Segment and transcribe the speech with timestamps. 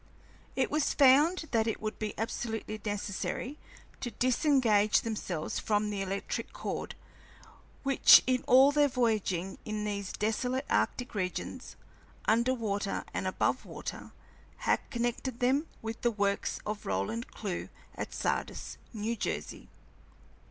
[0.55, 3.59] It was found that it would be absolutely necessary
[3.99, 6.95] to disengage themselves from the electric cord
[7.83, 11.75] which in all their voyaging in these desolate arctic regions,
[12.25, 14.11] under water and above water,
[14.65, 19.69] had connected them with the Works of Roland Clewe at Sardis, New Jersey.